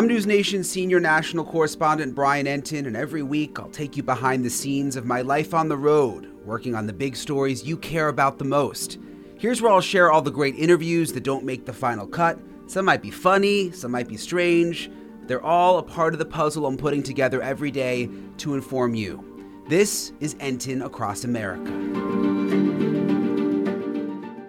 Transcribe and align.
I'm 0.00 0.06
News 0.06 0.26
Nation 0.26 0.64
senior 0.64 0.98
national 0.98 1.44
correspondent 1.44 2.14
Brian 2.14 2.46
Entin, 2.46 2.86
and 2.86 2.96
every 2.96 3.22
week 3.22 3.58
I'll 3.58 3.68
take 3.68 3.98
you 3.98 4.02
behind 4.02 4.42
the 4.42 4.48
scenes 4.48 4.96
of 4.96 5.04
my 5.04 5.20
life 5.20 5.52
on 5.52 5.68
the 5.68 5.76
road, 5.76 6.32
working 6.46 6.74
on 6.74 6.86
the 6.86 6.92
big 6.94 7.14
stories 7.14 7.64
you 7.64 7.76
care 7.76 8.08
about 8.08 8.38
the 8.38 8.46
most. 8.46 8.96
Here's 9.40 9.62
where 9.62 9.72
I'll 9.72 9.80
share 9.80 10.12
all 10.12 10.20
the 10.20 10.30
great 10.30 10.54
interviews 10.56 11.14
that 11.14 11.24
don't 11.24 11.46
make 11.46 11.64
the 11.64 11.72
final 11.72 12.06
cut. 12.06 12.38
Some 12.66 12.84
might 12.84 13.00
be 13.00 13.10
funny, 13.10 13.70
some 13.70 13.90
might 13.90 14.06
be 14.06 14.18
strange. 14.18 14.90
They're 15.22 15.42
all 15.42 15.78
a 15.78 15.82
part 15.82 16.12
of 16.12 16.18
the 16.18 16.26
puzzle 16.26 16.66
I'm 16.66 16.76
putting 16.76 17.02
together 17.02 17.40
every 17.40 17.70
day 17.70 18.10
to 18.36 18.52
inform 18.54 18.94
you. 18.94 19.64
This 19.66 20.12
is 20.20 20.34
Entin 20.40 20.84
Across 20.84 21.24
America. 21.24 21.70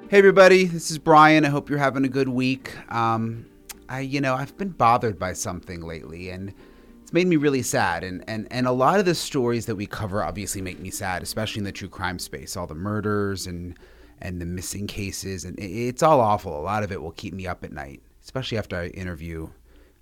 Hey 0.09 0.17
everybody, 0.17 0.65
this 0.65 0.91
is 0.91 0.97
Brian. 0.97 1.45
I 1.45 1.47
hope 1.47 1.69
you're 1.69 1.79
having 1.79 2.03
a 2.03 2.09
good 2.09 2.27
week. 2.27 2.73
Um, 2.93 3.45
I, 3.87 4.01
you 4.01 4.19
know, 4.19 4.35
I've 4.35 4.57
been 4.57 4.71
bothered 4.71 5.17
by 5.17 5.31
something 5.31 5.79
lately, 5.79 6.31
and 6.31 6.53
it's 7.01 7.13
made 7.13 7.27
me 7.27 7.37
really 7.37 7.61
sad. 7.61 8.03
And 8.03 8.25
and 8.27 8.45
and 8.51 8.67
a 8.67 8.73
lot 8.73 8.99
of 8.99 9.05
the 9.05 9.15
stories 9.15 9.67
that 9.67 9.77
we 9.77 9.85
cover 9.85 10.21
obviously 10.21 10.61
make 10.61 10.81
me 10.81 10.89
sad, 10.89 11.23
especially 11.23 11.61
in 11.61 11.63
the 11.63 11.71
true 11.71 11.87
crime 11.87 12.19
space. 12.19 12.57
All 12.57 12.67
the 12.67 12.75
murders 12.75 13.47
and 13.47 13.79
and 14.21 14.41
the 14.41 14.45
missing 14.45 14.87
cases, 14.87 15.45
and 15.45 15.59
it's 15.59 16.03
all 16.03 16.19
awful. 16.19 16.59
A 16.59 16.61
lot 16.61 16.83
of 16.83 16.91
it 16.91 17.01
will 17.01 17.11
keep 17.11 17.33
me 17.33 17.47
up 17.47 17.63
at 17.63 17.71
night, 17.71 18.01
especially 18.23 18.57
after 18.57 18.75
I 18.75 18.87
interview 18.87 19.49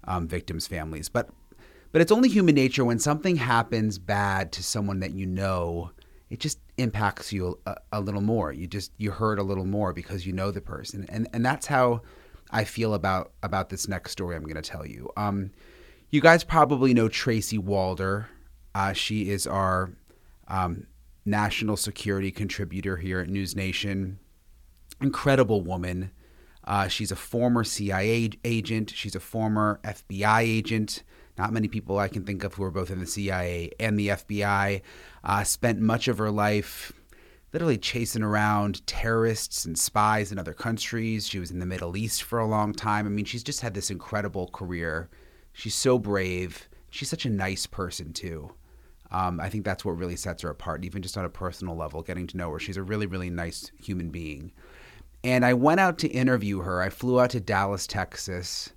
um, 0.06 0.28
victims' 0.28 0.68
families. 0.68 1.10
But 1.10 1.30
but 1.92 2.02
it's 2.02 2.12
only 2.12 2.30
human 2.30 2.56
nature 2.56 2.86
when 2.86 3.00
something 3.00 3.36
happens 3.38 3.98
bad 3.98 4.52
to 4.54 4.64
someone 4.64 5.00
that 5.00 5.12
you 5.12 5.26
know, 5.26 5.92
it 6.30 6.40
just 6.40 6.60
impacts 6.78 7.34
you 7.34 7.60
a, 7.66 7.76
a 7.94 8.02
little 8.02 8.22
more. 8.22 8.52
You 8.52 8.68
just 8.68 8.92
you 8.98 9.12
hurt 9.12 9.40
a 9.40 9.44
little 9.44 9.66
more 9.66 9.94
because 9.94 10.26
you 10.26 10.34
know 10.34 10.52
the 10.52 10.62
person, 10.62 11.06
and 11.10 11.28
and 11.34 11.46
that's 11.46 11.68
how 11.68 12.02
I 12.52 12.64
feel 12.64 12.94
about 12.94 13.32
about 13.44 13.70
this 13.70 13.88
next 13.88 14.12
story 14.12 14.36
I'm 14.36 14.44
going 14.44 14.56
to 14.56 14.62
tell 14.62 14.86
you. 14.86 15.10
Um, 15.18 15.52
you 16.10 16.22
guys 16.22 16.44
probably 16.44 16.94
know 16.94 17.08
Tracy 17.08 17.58
Walder. 17.58 18.30
Uh, 18.76 18.94
she 18.94 19.30
is 19.30 19.48
our 19.48 19.92
um, 20.48 20.88
national 21.26 21.78
security 21.78 22.32
contributor 22.32 22.98
here 22.98 23.20
at 23.20 23.30
News 23.30 23.56
Nation. 23.56 24.20
Incredible 25.02 25.62
woman. 25.62 26.12
Uh, 26.64 26.88
she's 26.88 27.12
a 27.12 27.16
former 27.16 27.64
CIA 27.64 28.30
agent. 28.44 28.92
She's 28.96 29.16
a 29.16 29.20
former 29.20 29.80
FBI 29.84 30.42
agent. 30.42 31.04
Not 31.38 31.54
many 31.54 31.68
people 31.68 31.98
I 31.98 32.10
can 32.10 32.26
think 32.26 32.44
of 32.44 32.54
who 32.54 32.64
are 32.64 32.72
both 32.72 32.92
in 32.92 33.00
the 33.00 33.08
CIA 33.08 33.72
and 33.80 33.98
the 33.98 34.10
FBI. 34.10 34.82
Uh, 35.24 35.44
spent 35.44 35.80
much 35.80 36.08
of 36.08 36.18
her 36.18 36.30
life 36.32 36.92
literally 37.54 37.78
chasing 37.78 38.24
around 38.24 38.86
terrorists 38.86 39.66
and 39.66 39.78
spies 39.78 40.32
in 40.32 40.38
other 40.38 40.54
countries. 40.54 41.28
She 41.28 41.40
was 41.40 41.50
in 41.50 41.60
the 41.60 41.66
Middle 41.66 41.98
East 41.98 42.24
for 42.24 42.40
a 42.40 42.46
long 42.46 42.74
time. 42.74 43.06
I 43.06 43.10
mean, 43.10 43.26
she's 43.26 43.44
just 43.44 43.62
had 43.62 43.74
this 43.74 43.90
incredible 43.90 44.48
career. 44.50 45.10
She's 45.54 45.76
so 45.76 45.98
brave. 45.98 46.70
She's 46.90 47.10
such 47.10 47.26
a 47.26 47.30
nice 47.30 47.66
person, 47.66 48.14
too. 48.14 48.52
Um, 49.12 49.40
I 49.40 49.50
think 49.50 49.66
that's 49.66 49.84
what 49.84 49.98
really 49.98 50.16
sets 50.16 50.44
her 50.44 50.50
apart, 50.50 50.86
even 50.86 51.02
just 51.02 51.18
on 51.18 51.26
a 51.26 51.30
personal 51.30 51.76
level, 51.76 52.04
getting 52.04 52.28
to 52.28 52.38
know 52.38 52.52
her. 52.52 52.60
She's 52.60 52.78
a 52.78 52.84
really, 52.84 53.08
really 53.08 53.30
nice 53.30 53.72
human 53.82 54.10
being. 54.10 54.52
And 55.24 55.44
I 55.44 55.54
went 55.54 55.80
out 55.80 55.98
to 56.00 56.08
interview 56.08 56.60
her. 56.60 56.82
I 56.82 56.90
flew 56.90 57.20
out 57.20 57.32
to 57.32 57.40
Dallas, 57.40 57.88
Texas. 57.88 58.72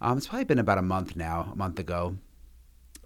Um, 0.00 0.18
it's 0.18 0.26
probably 0.26 0.44
been 0.44 0.58
about 0.58 0.78
a 0.78 0.82
month 0.82 1.16
now, 1.16 1.50
a 1.52 1.56
month 1.56 1.78
ago. 1.78 2.16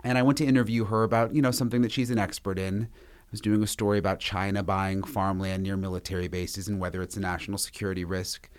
And 0.02 0.18
I 0.18 0.22
went 0.22 0.38
to 0.38 0.46
interview 0.46 0.86
her 0.86 1.04
about, 1.04 1.34
you 1.34 1.42
know, 1.42 1.50
something 1.52 1.82
that 1.82 1.92
she's 1.92 2.10
an 2.10 2.18
expert 2.18 2.58
in 2.58 2.88
I 3.32 3.32
was 3.32 3.40
doing 3.40 3.62
a 3.62 3.66
story 3.66 3.98
about 3.98 4.20
China 4.20 4.62
buying 4.62 5.02
farmland 5.02 5.62
near 5.62 5.78
military 5.78 6.28
bases 6.28 6.68
and 6.68 6.78
whether 6.78 7.00
it's 7.00 7.16
a 7.16 7.20
national 7.20 7.56
security 7.56 8.04
risk. 8.04 8.50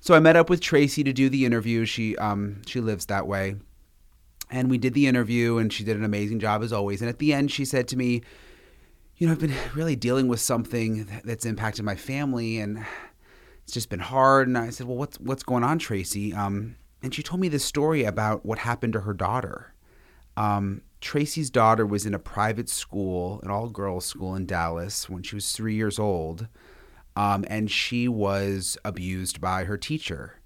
So 0.00 0.14
I 0.14 0.18
met 0.18 0.34
up 0.34 0.50
with 0.50 0.60
Tracy 0.60 1.04
to 1.04 1.12
do 1.12 1.28
the 1.28 1.44
interview. 1.44 1.84
She 1.84 2.16
um, 2.16 2.62
she 2.66 2.80
lives 2.80 3.06
that 3.06 3.28
way, 3.28 3.54
and 4.50 4.70
we 4.70 4.78
did 4.78 4.94
the 4.94 5.06
interview, 5.06 5.58
and 5.58 5.72
she 5.72 5.84
did 5.84 5.96
an 5.96 6.04
amazing 6.04 6.40
job 6.40 6.62
as 6.62 6.72
always. 6.72 7.00
And 7.00 7.08
at 7.08 7.18
the 7.18 7.32
end, 7.32 7.50
she 7.50 7.64
said 7.64 7.88
to 7.88 7.96
me, 7.96 8.22
"You 9.16 9.26
know, 9.26 9.32
I've 9.32 9.40
been 9.40 9.54
really 9.74 9.96
dealing 9.96 10.28
with 10.28 10.40
something 10.40 11.06
that's 11.24 11.44
impacted 11.44 11.84
my 11.84 11.96
family, 11.96 12.58
and 12.58 12.84
it's 13.62 13.72
just 13.72 13.88
been 13.88 14.00
hard." 14.00 14.48
And 14.48 14.58
I 14.58 14.70
said, 14.70 14.86
"Well, 14.86 14.96
what's 14.96 15.18
what's 15.20 15.42
going 15.42 15.64
on, 15.64 15.78
Tracy?" 15.78 16.32
Um, 16.32 16.76
and 17.02 17.14
she 17.14 17.22
told 17.22 17.40
me 17.40 17.48
this 17.48 17.64
story 17.64 18.04
about 18.04 18.44
what 18.44 18.58
happened 18.58 18.92
to 18.94 19.00
her 19.00 19.14
daughter. 19.14 19.74
Um, 20.36 20.82
Tracy's 21.00 21.50
daughter 21.50 21.86
was 21.86 22.04
in 22.04 22.14
a 22.14 22.18
private 22.18 22.68
school, 22.68 23.40
an 23.42 23.50
all 23.50 23.68
girls 23.68 24.04
school 24.04 24.34
in 24.34 24.46
Dallas, 24.46 25.08
when 25.08 25.22
she 25.22 25.34
was 25.34 25.52
three 25.52 25.74
years 25.74 25.98
old, 25.98 26.46
um, 27.16 27.44
and 27.48 27.70
she 27.70 28.06
was 28.06 28.76
abused 28.84 29.40
by 29.40 29.64
her 29.64 29.78
teacher. 29.78 30.39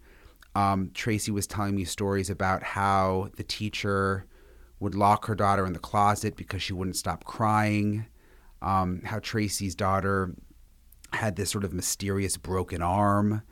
Um, 0.54 0.90
Tracy 0.94 1.30
was 1.30 1.46
telling 1.46 1.74
me 1.74 1.84
stories 1.84 2.30
about 2.30 2.62
how 2.62 3.30
the 3.36 3.42
teacher 3.42 4.26
would 4.80 4.94
lock 4.94 5.26
her 5.26 5.34
daughter 5.34 5.66
in 5.66 5.72
the 5.72 5.78
closet 5.78 6.36
because 6.36 6.62
she 6.62 6.72
wouldn't 6.72 6.96
stop 6.96 7.24
crying. 7.24 8.06
Um, 8.62 9.02
how 9.04 9.18
Tracy's 9.18 9.74
daughter 9.74 10.34
had 11.12 11.36
this 11.36 11.50
sort 11.50 11.64
of 11.64 11.72
mysterious 11.72 12.36
broken 12.36 12.82
arm, 12.82 13.42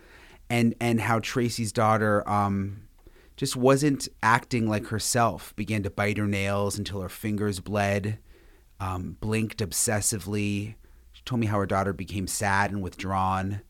and 0.48 0.74
and 0.80 1.00
how 1.00 1.18
Tracy's 1.20 1.72
daughter 1.72 2.28
um, 2.28 2.82
just 3.36 3.56
wasn't 3.56 4.08
acting 4.22 4.68
like 4.68 4.86
herself, 4.86 5.54
began 5.56 5.82
to 5.82 5.90
bite 5.90 6.18
her 6.18 6.26
nails 6.26 6.78
until 6.78 7.00
her 7.00 7.08
fingers 7.08 7.60
bled, 7.60 8.18
um, 8.80 9.16
blinked 9.20 9.58
obsessively. 9.58 10.74
She 11.12 11.22
told 11.24 11.40
me 11.40 11.46
how 11.46 11.58
her 11.58 11.66
daughter 11.66 11.92
became 11.92 12.26
sad 12.26 12.70
and 12.70 12.82
withdrawn. 12.82 13.62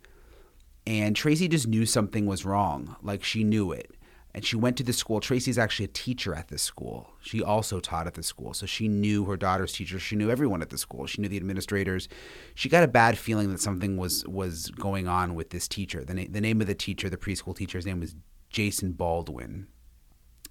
And 0.86 1.14
Tracy 1.14 1.48
just 1.48 1.68
knew 1.68 1.86
something 1.86 2.26
was 2.26 2.44
wrong, 2.44 2.96
like 3.02 3.22
she 3.22 3.44
knew 3.44 3.72
it. 3.72 3.94
And 4.34 4.44
she 4.44 4.56
went 4.56 4.78
to 4.78 4.82
the 4.82 4.94
school. 4.94 5.20
Tracy's 5.20 5.58
actually 5.58 5.84
a 5.84 5.88
teacher 5.88 6.34
at 6.34 6.48
this 6.48 6.62
school. 6.62 7.10
She 7.20 7.42
also 7.42 7.80
taught 7.80 8.06
at 8.06 8.14
the 8.14 8.22
school. 8.22 8.54
So 8.54 8.64
she 8.64 8.88
knew 8.88 9.26
her 9.26 9.36
daughter's 9.36 9.74
teacher. 9.74 9.98
She 9.98 10.16
knew 10.16 10.30
everyone 10.30 10.62
at 10.62 10.70
the 10.70 10.78
school. 10.78 11.06
She 11.06 11.20
knew 11.20 11.28
the 11.28 11.36
administrators. 11.36 12.08
She 12.54 12.70
got 12.70 12.82
a 12.82 12.88
bad 12.88 13.18
feeling 13.18 13.50
that 13.50 13.60
something 13.60 13.98
was 13.98 14.26
was 14.26 14.70
going 14.70 15.06
on 15.06 15.34
with 15.34 15.50
this 15.50 15.68
teacher. 15.68 16.02
The, 16.02 16.14
na- 16.14 16.26
the 16.30 16.40
name 16.40 16.62
of 16.62 16.66
the 16.66 16.74
teacher, 16.74 17.10
the 17.10 17.18
preschool 17.18 17.54
teacher's 17.54 17.84
name 17.84 18.00
was 18.00 18.16
Jason 18.48 18.92
Baldwin. 18.92 19.66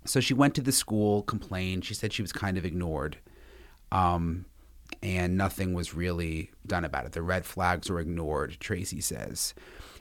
So 0.06 0.20
she 0.20 0.36
went 0.36 0.54
to 0.56 0.62
the 0.62 0.72
school, 0.72 1.24
complained. 1.24 1.84
She 1.84 1.96
said 1.96 2.14
she 2.14 2.22
was 2.22 2.32
kind 2.32 2.60
of 2.60 2.66
ignored. 2.66 3.18
Um, 3.92 4.46
and 5.04 5.38
nothing 5.38 5.74
was 5.74 5.94
really 5.94 6.52
done 6.66 6.86
about 6.86 7.06
it. 7.06 7.12
The 7.14 7.22
red 7.22 7.46
flags 7.46 7.90
were 7.90 8.00
ignored, 8.00 8.58
Tracy 8.60 9.02
says. 9.02 9.54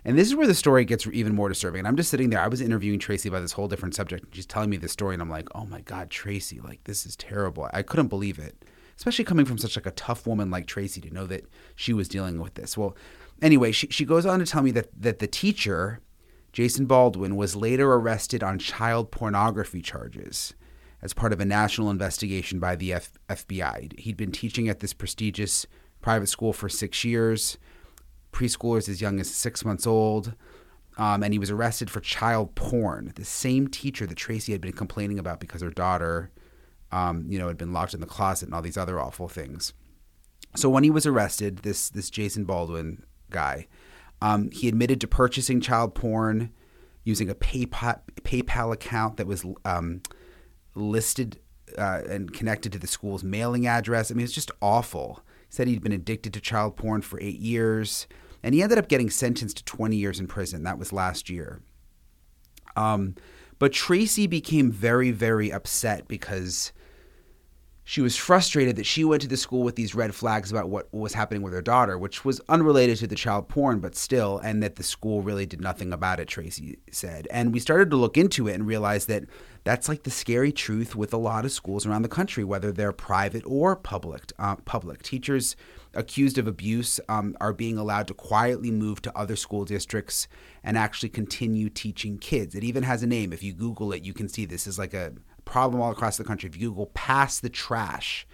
And 0.05 0.19
this 0.19 0.29
is 0.29 0.35
where 0.35 0.47
the 0.47 0.55
story 0.55 0.85
gets 0.85 1.07
even 1.07 1.35
more 1.35 1.49
disturbing. 1.49 1.81
And 1.81 1.89
I'm 1.89 1.97
just 1.97 2.11
sitting 2.11 2.31
there. 2.31 2.41
I 2.41 2.49
was 2.49 2.61
interviewing 2.61 2.99
Tracy 2.99 3.29
about 3.29 3.41
this 3.41 3.53
whole 3.53 3.69
different 3.69 3.95
subject. 3.95 4.25
And 4.25 4.35
she's 4.35 4.47
telling 4.47 4.71
me 4.71 4.77
this 4.77 4.93
story, 4.93 5.15
and 5.15 5.23
I'm 5.23 5.31
like, 5.31 5.49
oh 5.55 5.67
my 5.67 5.81
God, 5.83 6.11
Tracy, 6.11 6.61
like 6.61 6.85
this 6.85 7.05
is 7.05 7.17
terrible. 7.17 7.69
I 7.73 7.83
couldn't 7.83 8.09
believe 8.09 8.39
it. 8.39 8.65
Especially 8.97 9.25
coming 9.25 9.47
from 9.47 9.59
such 9.59 9.77
like 9.77 9.87
a 9.87 9.93
tough 9.93 10.27
woman 10.27 10.51
like 10.51 10.67
Tracy 10.67 11.01
to 11.01 11.13
know 11.13 11.27
that 11.27 11.47
she 11.75 11.93
was 11.93 12.09
dealing 12.09 12.41
with 12.41 12.55
this. 12.55 12.77
Well, 12.77 12.97
anyway, 13.41 13.73
she, 13.73 13.89
she 13.89 14.05
goes 14.05 14.27
on 14.27 14.39
to 14.39 14.47
tell 14.47 14.63
me 14.63 14.71
that 14.73 14.89
that 15.01 15.19
the 15.19 15.27
teacher 15.27 16.01
Jason 16.53 16.87
Baldwin 16.87 17.37
was 17.37 17.57
later 17.57 17.93
arrested 17.95 18.43
on 18.43 18.59
child 18.59 19.11
pornography 19.11 19.81
charges 19.81 20.55
as 21.03 21.13
part 21.13 21.33
of 21.33 21.41
a 21.41 21.45
national 21.45 21.91
investigation 21.91 22.59
by 22.59 22.77
the 22.77 22.93
F- 22.93 23.13
FBI. 23.29 23.99
He'd 23.99 24.17
been 24.17 24.33
teaching 24.33 24.69
at 24.69 24.81
this 24.81 24.93
prestigious 24.93 25.67
private 26.03 26.29
school 26.29 26.53
for 26.53 26.69
six 26.69 27.05
years, 27.05 27.59
preschoolers 28.33 28.89
as 28.89 29.01
young 29.01 29.21
as 29.21 29.31
six 29.31 29.65
months 29.65 29.87
old, 29.87 30.35
um, 30.99 31.23
and 31.23 31.33
he 31.33 31.39
was 31.39 31.51
arrested 31.51 31.91
for 31.91 32.01
child 32.01 32.55
porn. 32.55 33.13
The 33.15 33.25
same 33.25 33.69
teacher 33.69 34.07
that 34.07 34.17
Tracy 34.17 34.53
had 34.53 34.61
been 34.61 34.73
complaining 34.73 35.19
about 35.19 35.41
because 35.41 35.63
her 35.63 35.71
daughter, 35.71 36.31
um, 36.93 37.27
you 37.29 37.39
know, 37.39 37.49
had 37.49 37.57
been 37.59 37.73
locked 37.73 37.95
in 37.95 38.01
the 38.01 38.07
closet 38.07 38.47
and 38.47 38.55
all 38.55 38.63
these 38.63 38.77
other 38.77 39.01
awful 39.01 39.29
things. 39.29 39.73
So 40.57 40.69
when 40.69 40.85
he 40.85 40.91
was 40.91 41.07
arrested, 41.07 41.59
this 41.59 41.89
this 41.89 42.11
Jason 42.11 42.45
Baldwin 42.45 43.05
guy, 43.31 43.69
Um, 44.23 44.51
he 44.51 44.69
admitted 44.69 45.01
to 45.01 45.07
purchasing 45.07 45.61
child 45.63 45.95
porn 45.95 46.51
using 47.05 47.31
a 47.31 47.35
PayPal, 47.35 48.01
PayPal 48.23 48.73
account 48.73 49.17
that 49.17 49.27
was 49.27 49.45
um, 49.65 50.03
listed 50.75 51.39
uh, 51.79 52.03
and 52.09 52.33
connected 52.33 52.73
to 52.73 52.79
the 52.79 52.87
school's 52.87 53.25
mailing 53.25 53.67
address. 53.67 54.11
I 54.11 54.15
mean, 54.15 54.25
it's 54.25 54.33
just 54.33 54.51
awful. 54.61 55.23
He 55.49 55.55
said 55.55 55.69
he'd 55.69 55.83
been 55.83 55.93
addicted 55.93 56.33
to 56.35 56.41
child 56.41 56.77
porn 56.77 57.03
for 57.03 57.21
eight 57.21 57.39
years, 57.39 58.07
and 58.43 58.55
he 58.55 58.63
ended 58.63 58.79
up 58.79 58.89
getting 58.89 59.11
sentenced 59.11 59.59
to 59.59 59.65
20 59.65 59.97
years 59.97 60.21
in 60.21 60.27
prison. 60.27 60.63
That 60.63 60.79
was 60.79 60.93
last 60.93 61.31
year. 61.31 61.61
Um, 62.77 63.15
but 63.59 63.73
Tracy 63.73 64.27
became 64.27 64.71
very, 64.71 65.11
very 65.11 65.53
upset 65.53 66.09
because 66.09 66.73
she 67.85 68.01
was 68.01 68.17
frustrated 68.17 68.77
that 68.77 68.87
she 68.87 69.05
went 69.05 69.23
to 69.23 69.29
the 69.29 69.37
school 69.37 69.63
with 69.63 69.77
these 69.77 69.95
red 69.95 70.15
flags 70.15 70.51
about 70.53 70.69
what 70.69 70.93
was 70.93 71.15
happening 71.15 71.43
with 71.43 71.53
her 71.53 71.63
daughter, 71.63 71.99
which 71.99 72.25
was 72.25 72.41
unrelated 72.49 72.99
to 72.99 73.07
the 73.07 73.15
child 73.15 73.49
porn, 73.49 73.81
but 73.81 73.97
still, 73.97 74.39
and 74.39 74.63
that 74.63 74.77
the 74.77 74.83
school 74.83 75.23
really 75.23 75.47
did 75.47 75.61
nothing 75.61 75.93
about 75.93 76.21
it, 76.21 76.29
Tracy 76.29 76.79
said. 76.91 77.27
And 77.31 77.53
we 77.53 77.59
started 77.59 77.91
to 77.91 77.97
look 77.97 78.17
into 78.17 78.49
it 78.49 78.55
and 78.55 78.67
realize 78.67 79.07
that 79.07 79.25
that's 79.65 79.89
like 79.89 80.05
the 80.05 80.11
scary 80.11 80.53
truth 80.53 80.95
with 80.95 81.13
a 81.13 81.19
lot 81.19 81.45
of 81.45 81.53
schools 81.53 81.85
around 81.85 82.03
the 82.03 82.09
country, 82.09 82.45
whether 82.45 82.73
they're 82.73 82.93
private 82.93 83.43
or 83.47 83.77
public. 83.77 84.33
Uh, 84.39 84.57
public 84.57 85.03
teachers 85.03 85.57
accused 85.95 86.39
of 86.39 86.47
abuse 86.47 87.01
um, 87.09 87.37
are 87.41 87.53
being 87.53 87.77
allowed 87.77 88.07
to 88.07 88.15
quietly 88.15 88.71
move 88.71 89.03
to 89.03 89.19
other 89.19 89.37
school 89.37 89.65
districts 89.65 90.29
and 90.63 90.79
actually 90.79 91.09
continue 91.09 91.69
teaching 91.69 92.19
kids. 92.19 92.55
It 92.55 92.65
even 92.65 92.85
has 92.85 93.03
a 93.03 93.07
name. 93.07 93.33
If 93.33 93.43
you 93.43 93.53
Google 93.53 93.93
it, 93.93 94.05
you 94.05 94.13
can 94.13 94.29
see 94.29 94.45
this 94.45 94.67
is 94.67 94.79
like 94.79 94.95
a 94.95 95.13
problem 95.51 95.83
all 95.83 95.91
across 95.91 96.17
the 96.17 96.25
country. 96.25 96.49
If 96.49 96.57
you 96.57 96.73
go 96.73 96.87
pass 96.95 97.41
the 97.41 97.51
trash, 97.51 98.27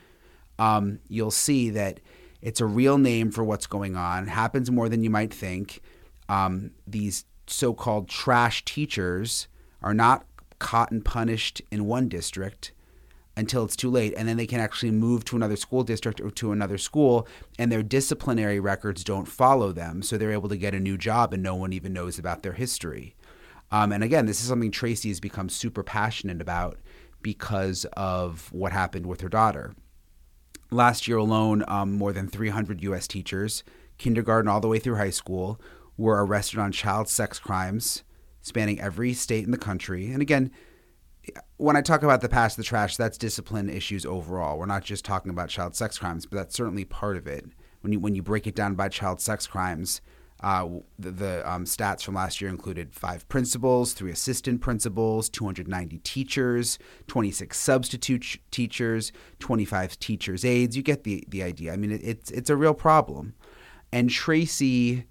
um, 0.58 1.00
you'll 1.08 1.30
see 1.30 1.70
that 1.70 2.00
it's 2.42 2.60
a 2.60 2.66
real 2.66 2.98
name 2.98 3.30
for 3.30 3.42
what's 3.42 3.66
going 3.66 3.96
on. 3.96 4.24
It 4.24 4.28
happens 4.28 4.70
more 4.70 4.88
than 4.88 5.02
you 5.02 5.10
might 5.10 5.32
think. 5.32 5.80
Um, 6.28 6.72
these 6.86 7.24
so 7.46 7.72
called 7.72 8.08
trash 8.08 8.64
teachers 8.64 9.48
are 9.82 9.94
not 9.94 10.26
caught 10.58 10.90
and 10.90 11.04
punished 11.04 11.62
in 11.70 11.86
one 11.86 12.08
district 12.08 12.72
until 13.36 13.64
it's 13.64 13.76
too 13.76 13.90
late. 13.90 14.12
And 14.16 14.28
then 14.28 14.36
they 14.36 14.46
can 14.46 14.60
actually 14.60 14.90
move 14.90 15.24
to 15.26 15.36
another 15.36 15.56
school 15.56 15.84
district 15.84 16.20
or 16.20 16.30
to 16.32 16.52
another 16.52 16.78
school, 16.78 17.26
and 17.58 17.72
their 17.72 17.82
disciplinary 17.82 18.60
records 18.60 19.04
don't 19.04 19.26
follow 19.26 19.72
them. 19.72 20.02
So 20.02 20.16
they're 20.16 20.32
able 20.32 20.48
to 20.50 20.56
get 20.56 20.74
a 20.74 20.80
new 20.80 20.98
job, 20.98 21.32
and 21.32 21.42
no 21.42 21.54
one 21.54 21.72
even 21.72 21.92
knows 21.92 22.18
about 22.18 22.42
their 22.42 22.52
history. 22.52 23.14
Um, 23.70 23.90
and 23.92 24.04
again, 24.04 24.26
this 24.26 24.40
is 24.40 24.48
something 24.48 24.70
Tracy 24.70 25.08
has 25.08 25.20
become 25.20 25.48
super 25.48 25.82
passionate 25.82 26.40
about 26.40 26.78
because 27.22 27.84
of 27.96 28.52
what 28.52 28.72
happened 28.72 29.06
with 29.06 29.20
her 29.20 29.28
daughter. 29.28 29.74
Last 30.70 31.06
year 31.06 31.16
alone, 31.16 31.64
um, 31.68 31.92
more 31.92 32.12
than 32.12 32.28
300 32.28 32.82
U.S. 32.82 33.06
teachers, 33.06 33.62
kindergarten 33.98 34.48
all 34.48 34.60
the 34.60 34.68
way 34.68 34.78
through 34.78 34.96
high 34.96 35.10
school, 35.10 35.60
were 35.96 36.24
arrested 36.24 36.58
on 36.58 36.72
child 36.72 37.08
sex 37.08 37.38
crimes 37.38 38.02
spanning 38.42 38.80
every 38.80 39.12
state 39.12 39.44
in 39.44 39.50
the 39.50 39.58
country. 39.58 40.12
And 40.12 40.22
again, 40.22 40.52
when 41.56 41.76
I 41.76 41.82
talk 41.82 42.02
about 42.02 42.20
the 42.20 42.28
pass, 42.28 42.54
the 42.54 42.62
trash, 42.62 42.96
that's 42.96 43.18
discipline 43.18 43.68
issues 43.68 44.06
overall. 44.06 44.58
We're 44.58 44.66
not 44.66 44.84
just 44.84 45.04
talking 45.04 45.30
about 45.30 45.48
child 45.48 45.74
sex 45.74 45.98
crimes, 45.98 46.26
but 46.26 46.36
that's 46.36 46.54
certainly 46.54 46.84
part 46.84 47.16
of 47.16 47.26
it. 47.26 47.44
When 47.80 47.92
you 47.92 48.00
when 48.00 48.14
you 48.14 48.22
break 48.22 48.46
it 48.46 48.54
down 48.54 48.74
by 48.74 48.88
child 48.88 49.20
sex 49.20 49.46
crimes, 49.46 50.00
uh, 50.40 50.68
the, 50.98 51.10
the 51.10 51.50
um, 51.50 51.64
stats 51.64 52.02
from 52.02 52.14
last 52.14 52.40
year 52.40 52.50
included 52.50 52.94
five 52.94 53.26
principals, 53.28 53.94
three 53.94 54.10
assistant 54.10 54.60
principals, 54.60 55.28
290 55.30 55.98
teachers, 55.98 56.78
26 57.06 57.58
substitute 57.58 58.38
teachers, 58.50 59.12
25 59.38 59.98
teachers' 59.98 60.44
aides. 60.44 60.76
You 60.76 60.82
get 60.82 61.04
the, 61.04 61.24
the 61.28 61.42
idea. 61.42 61.72
I 61.72 61.76
mean, 61.76 61.92
it, 61.92 62.02
it's 62.04 62.30
it's 62.30 62.50
a 62.50 62.56
real 62.56 62.74
problem. 62.74 63.34
And 63.92 64.10
Tracy, 64.10 65.06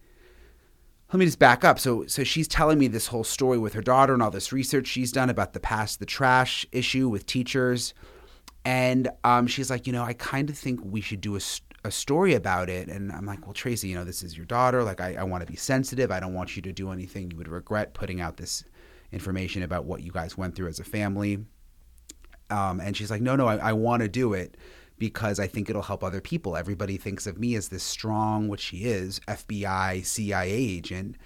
let 1.12 1.19
me 1.19 1.25
just 1.25 1.39
back 1.39 1.63
up. 1.63 1.80
So 1.80 2.06
so 2.06 2.24
she's 2.24 2.48
telling 2.48 2.78
me 2.78 2.88
this 2.88 3.07
whole 3.07 3.24
story 3.24 3.57
with 3.57 3.74
her 3.74 3.81
daughter 3.81 4.13
and 4.13 4.21
all 4.21 4.31
this 4.31 4.54
research 4.54 4.86
she's 4.86 5.12
done 5.12 5.31
about 5.31 5.54
the 5.54 5.60
pass 5.60 5.95
the 5.95 6.06
trash 6.06 6.68
issue 6.71 7.10
with 7.10 7.25
teachers. 7.25 7.95
And 8.63 9.10
um, 9.24 9.45
she's 9.45 9.69
like, 9.69 9.86
you 9.86 9.94
know, 9.94 10.04
I 10.04 10.13
kind 10.13 10.50
of 10.50 10.57
think 10.57 10.80
we 10.83 11.00
should 11.00 11.21
do 11.21 11.36
a, 11.36 11.39
a 11.86 11.92
story 11.92 12.34
about 12.34 12.70
it. 12.70 12.88
And 12.88 13.12
I'm 13.12 13.26
like, 13.26 13.46
well, 13.46 13.54
Tracy, 13.54 13.90
you 13.90 13.96
know, 13.96 14.04
this 14.04 14.24
is 14.24 14.36
your 14.36 14.48
daughter. 14.48 14.84
Like, 14.84 15.00
I, 15.00 15.16
I 15.20 15.24
want 15.24 15.46
to 15.46 15.52
be 15.52 15.56
sensitive. 15.56 16.12
I 16.12 16.20
don't 16.20 16.34
want 16.34 16.56
you 16.56 16.62
to 16.64 16.74
do 16.74 16.92
anything 16.92 17.30
you 17.30 17.38
would 17.38 17.48
regret 17.48 17.94
putting 17.94 18.22
out 18.22 18.38
this 18.38 18.64
information 19.12 19.62
about 19.62 19.86
what 19.86 20.02
you 20.02 20.12
guys 20.12 20.38
went 20.38 20.56
through 20.56 20.68
as 20.68 20.80
a 20.80 20.84
family. 20.84 21.46
Um, 22.50 22.80
and 22.80 22.98
she's 22.98 23.12
like, 23.12 23.22
no, 23.22 23.36
no, 23.36 23.48
I, 23.48 23.58
I 23.58 23.74
want 23.74 24.02
to 24.02 24.10
do 24.10 24.34
it 24.34 24.58
because 24.98 25.40
I 25.40 25.48
think 25.48 25.70
it'll 25.70 25.84
help 25.84 26.04
other 26.04 26.22
people. 26.22 26.56
Everybody 26.56 26.98
thinks 26.98 27.28
of 27.28 27.38
me 27.38 27.56
as 27.56 27.70
this 27.70 27.84
strong, 27.84 28.48
which 28.48 28.62
she 28.62 28.86
is, 28.86 29.20
FBI, 29.28 30.04
CIA 30.06 30.52
agent. 30.52 31.18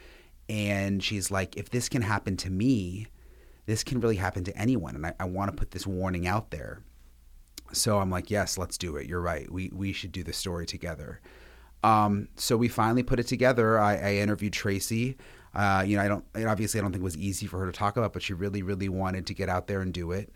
And 0.49 1.01
she's 1.01 1.31
like, 1.31 1.55
if 1.55 1.69
this 1.69 1.87
can 1.87 2.01
happen 2.01 2.35
to 2.37 2.49
me, 2.49 3.07
this 3.65 3.83
can 3.83 4.01
really 4.01 4.15
happen 4.17 4.43
to 4.43 4.57
anyone. 4.57 4.95
And 4.95 5.05
I, 5.05 5.13
I 5.19 5.25
want 5.25 5.51
to 5.51 5.57
put 5.57 5.71
this 5.71 5.87
warning 5.87 6.27
out 6.27 6.51
there. 6.51 6.83
So 7.73 7.99
I'm 7.99 8.09
like, 8.09 8.29
yes, 8.29 8.57
let's 8.57 8.77
do 8.77 8.95
it. 8.95 9.07
You're 9.07 9.21
right. 9.21 9.49
We 9.51 9.71
we 9.73 9.93
should 9.93 10.11
do 10.11 10.23
the 10.23 10.33
story 10.33 10.65
together. 10.65 11.21
Um, 11.83 12.27
so 12.35 12.57
we 12.57 12.67
finally 12.67 13.03
put 13.03 13.19
it 13.19 13.27
together. 13.27 13.79
I, 13.79 13.95
I 13.95 14.13
interviewed 14.15 14.53
Tracy. 14.53 15.17
Uh, 15.53 15.83
you 15.85 15.97
know, 15.97 16.03
I 16.03 16.07
don't 16.07 16.25
obviously 16.47 16.79
I 16.79 16.83
don't 16.83 16.91
think 16.91 17.01
it 17.01 17.05
was 17.05 17.17
easy 17.17 17.47
for 17.47 17.59
her 17.59 17.65
to 17.65 17.71
talk 17.71 17.97
about, 17.97 18.13
but 18.13 18.21
she 18.21 18.33
really 18.33 18.61
really 18.61 18.89
wanted 18.89 19.27
to 19.27 19.33
get 19.33 19.49
out 19.49 19.67
there 19.67 19.81
and 19.81 19.93
do 19.93 20.11
it. 20.11 20.31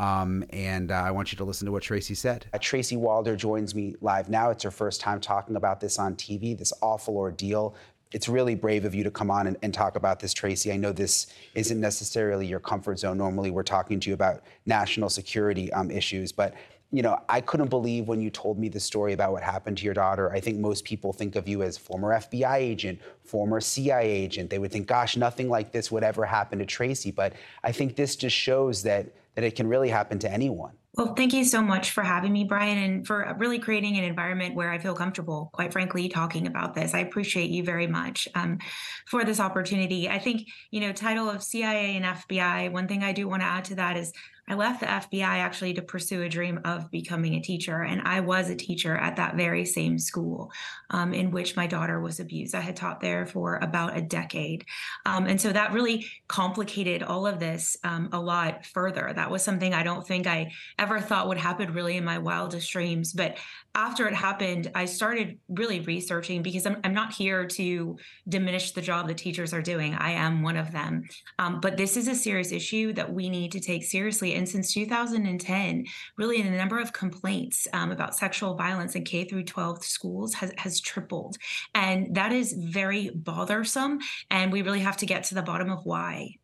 Um, 0.00 0.44
and 0.48 0.90
uh, 0.90 0.94
I 0.94 1.10
want 1.10 1.30
you 1.30 1.36
to 1.36 1.44
listen 1.44 1.66
to 1.66 1.72
what 1.72 1.82
Tracy 1.82 2.14
said. 2.14 2.46
Uh, 2.54 2.58
Tracy 2.58 2.96
Walder 2.96 3.36
joins 3.36 3.74
me 3.74 3.94
live 4.00 4.30
now. 4.30 4.48
It's 4.48 4.64
her 4.64 4.70
first 4.70 5.02
time 5.02 5.20
talking 5.20 5.56
about 5.56 5.80
this 5.80 5.98
on 5.98 6.16
TV, 6.16 6.56
this 6.56 6.72
awful 6.80 7.18
ordeal. 7.18 7.74
It's 8.12 8.28
really 8.28 8.54
brave 8.54 8.84
of 8.84 8.94
you 8.94 9.04
to 9.04 9.10
come 9.10 9.30
on 9.30 9.46
and, 9.46 9.56
and, 9.62 9.72
talk 9.72 9.94
about 9.94 10.18
this, 10.18 10.32
Tracy. 10.32 10.72
I 10.72 10.76
know 10.76 10.90
this 10.90 11.28
isn't 11.54 11.80
necessarily 11.80 12.46
your 12.46 12.58
comfort 12.58 12.98
zone. 12.98 13.18
Normally, 13.18 13.50
we're 13.52 13.62
talking 13.62 14.00
to 14.00 14.08
you 14.08 14.14
about 14.14 14.42
national 14.66 15.10
security 15.10 15.72
um, 15.72 15.90
issues, 15.90 16.32
but 16.32 16.54
you 16.92 17.02
know, 17.02 17.20
I 17.28 17.40
couldn't 17.40 17.68
believe 17.68 18.08
when 18.08 18.20
you 18.20 18.30
told 18.30 18.58
me 18.58 18.68
the 18.68 18.80
story 18.80 19.12
about 19.12 19.30
what 19.30 19.44
happened 19.44 19.78
to 19.78 19.84
your 19.84 19.94
daughter. 19.94 20.32
I 20.32 20.40
think 20.40 20.58
most 20.58 20.84
people 20.84 21.12
think 21.12 21.36
of 21.36 21.46
you 21.46 21.62
as 21.62 21.78
former 21.78 22.10
FBI 22.10 22.56
agent, 22.56 23.00
former 23.22 23.60
CIA 23.60 24.10
agent. 24.10 24.50
They 24.50 24.58
would 24.58 24.72
think, 24.72 24.88
gosh, 24.88 25.16
nothing 25.16 25.48
like 25.48 25.70
this 25.70 25.92
would 25.92 26.02
ever 26.02 26.24
happen 26.24 26.58
to 26.58 26.66
Tracy. 26.66 27.12
But 27.12 27.34
I 27.62 27.70
think 27.70 27.94
this 27.94 28.16
just 28.16 28.36
shows 28.36 28.82
that 28.82 29.06
that 29.36 29.44
it 29.44 29.54
can 29.54 29.68
really 29.68 29.88
happen 29.88 30.18
to 30.18 30.30
anyone. 30.30 30.72
Well, 30.96 31.14
thank 31.14 31.32
you 31.32 31.44
so 31.44 31.62
much 31.62 31.92
for 31.92 32.02
having 32.02 32.32
me, 32.32 32.42
Brian, 32.42 32.76
and 32.76 33.06
for 33.06 33.36
really 33.38 33.60
creating 33.60 33.96
an 33.96 34.02
environment 34.02 34.56
where 34.56 34.72
I 34.72 34.78
feel 34.78 34.92
comfortable, 34.92 35.50
quite 35.52 35.72
frankly, 35.72 36.08
talking 36.08 36.48
about 36.48 36.74
this. 36.74 36.94
I 36.94 36.98
appreciate 36.98 37.48
you 37.48 37.62
very 37.62 37.86
much 37.86 38.26
um, 38.34 38.58
for 39.06 39.24
this 39.24 39.38
opportunity. 39.38 40.08
I 40.08 40.18
think, 40.18 40.48
you 40.72 40.80
know, 40.80 40.92
title 40.92 41.30
of 41.30 41.44
CIA 41.44 41.96
and 41.96 42.04
FBI, 42.04 42.72
one 42.72 42.88
thing 42.88 43.04
I 43.04 43.12
do 43.12 43.28
want 43.28 43.42
to 43.42 43.46
add 43.46 43.64
to 43.66 43.76
that 43.76 43.96
is 43.96 44.12
I 44.50 44.54
left 44.54 44.80
the 44.80 44.86
FBI 44.86 45.22
actually 45.22 45.74
to 45.74 45.82
pursue 45.82 46.22
a 46.22 46.28
dream 46.28 46.58
of 46.64 46.90
becoming 46.90 47.34
a 47.34 47.40
teacher. 47.40 47.82
And 47.82 48.02
I 48.02 48.18
was 48.18 48.50
a 48.50 48.56
teacher 48.56 48.96
at 48.96 49.14
that 49.14 49.36
very 49.36 49.64
same 49.64 49.96
school 49.96 50.50
um, 50.90 51.14
in 51.14 51.30
which 51.30 51.54
my 51.54 51.68
daughter 51.68 52.00
was 52.00 52.18
abused. 52.18 52.56
I 52.56 52.60
had 52.60 52.74
taught 52.74 53.00
there 53.00 53.26
for 53.26 53.58
about 53.58 53.96
a 53.96 54.00
decade. 54.00 54.64
Um, 55.06 55.26
and 55.26 55.40
so 55.40 55.52
that 55.52 55.72
really 55.72 56.04
complicated 56.26 57.04
all 57.04 57.28
of 57.28 57.38
this 57.38 57.76
um, 57.84 58.08
a 58.12 58.20
lot 58.20 58.66
further. 58.66 59.12
That 59.14 59.30
was 59.30 59.44
something 59.44 59.72
I 59.72 59.84
don't 59.84 60.04
think 60.04 60.26
I 60.26 60.50
ever 60.80 60.98
thought 60.98 61.28
would 61.28 61.38
happen 61.38 61.72
really 61.72 61.96
in 61.96 62.04
my 62.04 62.18
wildest 62.18 62.72
dreams. 62.72 63.12
But 63.12 63.38
after 63.76 64.08
it 64.08 64.14
happened, 64.14 64.72
I 64.74 64.86
started 64.86 65.38
really 65.48 65.78
researching 65.78 66.42
because 66.42 66.66
I'm, 66.66 66.78
I'm 66.82 66.92
not 66.92 67.12
here 67.12 67.46
to 67.46 67.96
diminish 68.28 68.72
the 68.72 68.82
job 68.82 69.06
that 69.06 69.18
teachers 69.18 69.52
are 69.52 69.62
doing. 69.62 69.94
I 69.94 70.10
am 70.10 70.42
one 70.42 70.56
of 70.56 70.72
them. 70.72 71.04
Um, 71.38 71.60
but 71.60 71.76
this 71.76 71.96
is 71.96 72.08
a 72.08 72.16
serious 72.16 72.50
issue 72.50 72.92
that 72.94 73.12
we 73.12 73.30
need 73.30 73.52
to 73.52 73.60
take 73.60 73.84
seriously 73.84 74.34
and 74.40 74.48
since 74.48 74.72
2010, 74.72 75.84
really 76.16 76.40
the 76.40 76.50
number 76.50 76.80
of 76.80 76.94
complaints 76.94 77.68
um, 77.74 77.92
about 77.92 78.16
sexual 78.16 78.54
violence 78.54 78.94
in 78.94 79.04
K 79.04 79.24
through 79.24 79.44
12 79.44 79.84
schools 79.84 80.32
has, 80.32 80.50
has 80.56 80.80
tripled. 80.80 81.36
And 81.74 82.14
that 82.16 82.32
is 82.32 82.54
very 82.54 83.10
bothersome. 83.10 83.98
And 84.30 84.50
we 84.50 84.62
really 84.62 84.80
have 84.80 84.96
to 84.96 85.06
get 85.06 85.24
to 85.24 85.34
the 85.34 85.42
bottom 85.42 85.70
of 85.70 85.84
why. 85.84 86.36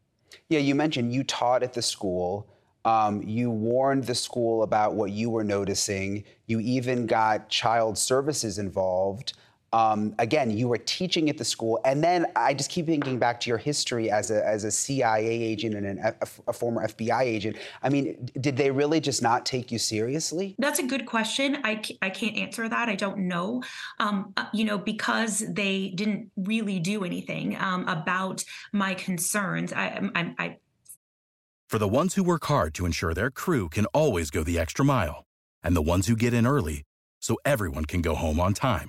Yeah, 0.50 0.58
you 0.58 0.74
mentioned 0.74 1.14
you 1.14 1.24
taught 1.24 1.62
at 1.62 1.72
the 1.72 1.80
school. 1.80 2.46
Um, 2.84 3.22
you 3.22 3.50
warned 3.50 4.04
the 4.04 4.14
school 4.14 4.62
about 4.62 4.94
what 4.94 5.10
you 5.10 5.30
were 5.30 5.42
noticing. 5.42 6.22
You 6.44 6.60
even 6.60 7.06
got 7.06 7.48
child 7.48 7.96
services 7.96 8.58
involved. 8.58 9.32
Um, 9.72 10.14
again, 10.18 10.50
you 10.50 10.68
were 10.68 10.78
teaching 10.78 11.28
at 11.28 11.38
the 11.38 11.44
school, 11.44 11.80
and 11.84 12.02
then 12.02 12.26
I 12.36 12.54
just 12.54 12.70
keep 12.70 12.86
thinking 12.86 13.18
back 13.18 13.40
to 13.40 13.48
your 13.50 13.58
history 13.58 14.10
as 14.10 14.30
a, 14.30 14.46
as 14.46 14.64
a 14.64 14.70
CIA 14.70 15.26
agent 15.26 15.74
and 15.74 15.86
an, 15.86 15.98
a, 15.98 16.14
a, 16.46 16.52
former 16.52 16.86
FBI 16.86 17.22
agent. 17.22 17.56
I 17.82 17.88
mean, 17.88 18.30
did 18.40 18.56
they 18.56 18.70
really 18.70 19.00
just 19.00 19.22
not 19.22 19.44
take 19.44 19.72
you 19.72 19.78
seriously? 19.78 20.54
That's 20.58 20.78
a 20.78 20.84
good 20.84 21.04
question. 21.04 21.58
I, 21.64 21.82
I 22.00 22.10
can't 22.10 22.36
answer 22.36 22.68
that. 22.68 22.88
I 22.88 22.94
don't 22.94 23.18
know. 23.28 23.62
Um, 23.98 24.32
uh, 24.36 24.46
you 24.54 24.64
know, 24.64 24.78
because 24.78 25.44
they 25.48 25.88
didn't 25.90 26.30
really 26.36 26.78
do 26.78 27.04
anything 27.04 27.56
um, 27.60 27.88
about 27.88 28.44
my 28.72 28.94
concerns. 28.94 29.72
I, 29.72 30.08
I, 30.14 30.34
I 30.38 30.56
For 31.68 31.78
the 31.78 31.88
ones 31.88 32.14
who 32.14 32.22
work 32.22 32.44
hard 32.44 32.72
to 32.74 32.86
ensure 32.86 33.14
their 33.14 33.30
crew 33.30 33.68
can 33.68 33.86
always 33.86 34.30
go 34.30 34.44
the 34.44 34.58
extra 34.58 34.84
mile, 34.84 35.24
and 35.62 35.74
the 35.74 35.82
ones 35.82 36.06
who 36.06 36.14
get 36.14 36.32
in 36.32 36.46
early 36.46 36.84
so 37.20 37.36
everyone 37.44 37.84
can 37.84 38.00
go 38.00 38.14
home 38.14 38.38
on 38.38 38.54
time 38.54 38.88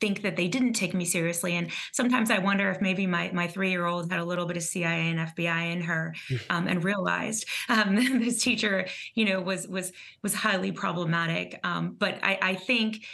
think 0.00 0.22
that 0.22 0.36
they 0.36 0.48
didn't 0.48 0.72
take 0.72 0.94
me 0.94 1.04
seriously. 1.04 1.56
And 1.56 1.70
sometimes 1.92 2.30
I 2.30 2.38
wonder 2.38 2.70
if 2.70 2.80
maybe 2.80 3.06
my 3.06 3.30
my 3.32 3.46
three 3.46 3.70
year 3.70 3.86
old 3.86 4.10
had 4.10 4.20
a 4.20 4.24
little 4.24 4.46
bit 4.46 4.56
of 4.56 4.62
CIA 4.62 5.10
and 5.10 5.18
FBI 5.18 5.72
in 5.72 5.82
her, 5.82 6.14
um, 6.48 6.66
and 6.66 6.82
realized 6.82 7.46
um, 7.68 7.94
this 8.18 8.42
teacher, 8.42 8.86
you 9.14 9.24
know, 9.24 9.40
was 9.40 9.68
was 9.68 9.92
was 10.22 10.34
highly 10.34 10.72
problematic. 10.72 11.58
Um, 11.64 11.96
but 11.98 12.18
I, 12.22 12.38
I 12.40 12.54
think 12.54 13.04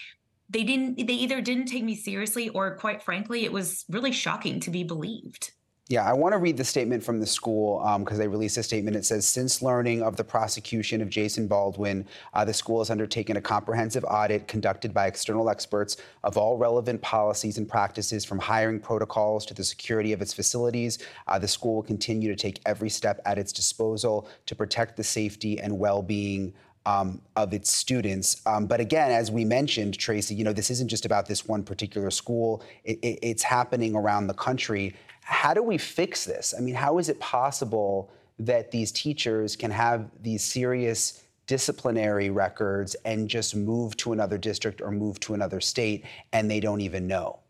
they 0.48 0.62
didn't. 0.62 1.06
They 1.06 1.14
either 1.14 1.40
didn't 1.40 1.66
take 1.66 1.84
me 1.84 1.94
seriously, 1.94 2.48
or 2.50 2.76
quite 2.76 3.02
frankly, 3.02 3.44
it 3.44 3.52
was 3.52 3.84
really 3.88 4.12
shocking 4.12 4.60
to 4.60 4.70
be 4.70 4.84
believed. 4.84 5.52
Yeah, 5.88 6.04
I 6.04 6.14
want 6.14 6.32
to 6.32 6.38
read 6.38 6.56
the 6.56 6.64
statement 6.64 7.04
from 7.04 7.20
the 7.20 7.26
school 7.26 7.78
because 8.00 8.16
um, 8.16 8.18
they 8.18 8.26
released 8.26 8.56
a 8.56 8.62
statement. 8.64 8.96
It 8.96 9.04
says, 9.04 9.24
since 9.24 9.62
learning 9.62 10.02
of 10.02 10.16
the 10.16 10.24
prosecution 10.24 11.00
of 11.00 11.08
Jason 11.08 11.46
Baldwin, 11.46 12.04
uh, 12.34 12.44
the 12.44 12.52
school 12.52 12.80
has 12.80 12.90
undertaken 12.90 13.36
a 13.36 13.40
comprehensive 13.40 14.04
audit 14.04 14.48
conducted 14.48 14.92
by 14.92 15.06
external 15.06 15.48
experts 15.48 15.96
of 16.24 16.36
all 16.36 16.58
relevant 16.58 17.00
policies 17.02 17.56
and 17.56 17.68
practices, 17.68 18.24
from 18.24 18.40
hiring 18.40 18.80
protocols 18.80 19.46
to 19.46 19.54
the 19.54 19.62
security 19.62 20.12
of 20.12 20.20
its 20.20 20.34
facilities. 20.34 20.98
Uh, 21.28 21.38
the 21.38 21.46
school 21.46 21.76
will 21.76 21.84
continue 21.84 22.28
to 22.28 22.36
take 22.36 22.60
every 22.66 22.90
step 22.90 23.20
at 23.24 23.38
its 23.38 23.52
disposal 23.52 24.28
to 24.46 24.56
protect 24.56 24.96
the 24.96 25.04
safety 25.04 25.60
and 25.60 25.78
well-being 25.78 26.52
um, 26.84 27.20
of 27.36 27.52
its 27.54 27.70
students. 27.70 28.42
Um, 28.46 28.66
but 28.66 28.80
again, 28.80 29.12
as 29.12 29.30
we 29.30 29.44
mentioned, 29.44 29.98
Tracy, 29.98 30.34
you 30.34 30.42
know, 30.42 30.52
this 30.52 30.70
isn't 30.70 30.88
just 30.88 31.04
about 31.04 31.26
this 31.26 31.46
one 31.46 31.62
particular 31.62 32.10
school. 32.10 32.62
It, 32.84 32.98
it, 33.02 33.18
it's 33.22 33.42
happening 33.44 33.94
around 33.94 34.28
the 34.28 34.34
country. 34.34 34.94
How 35.26 35.54
do 35.54 35.62
we 35.62 35.76
fix 35.76 36.24
this? 36.24 36.54
I 36.56 36.60
mean, 36.60 36.76
how 36.76 36.98
is 36.98 37.08
it 37.08 37.18
possible 37.18 38.12
that 38.38 38.70
these 38.70 38.92
teachers 38.92 39.56
can 39.56 39.72
have 39.72 40.08
these 40.22 40.44
serious 40.44 41.24
disciplinary 41.48 42.30
records 42.30 42.94
and 43.04 43.28
just 43.28 43.56
move 43.56 43.96
to 43.96 44.12
another 44.12 44.38
district 44.38 44.80
or 44.80 44.92
move 44.92 45.18
to 45.20 45.34
another 45.34 45.60
state 45.60 46.04
and 46.32 46.48
they 46.48 46.60
don't 46.60 46.80
even 46.80 47.08
know? 47.08 47.40